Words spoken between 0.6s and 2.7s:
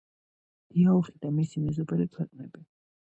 დიაოხი და მისი მეზობელი ქვეყნები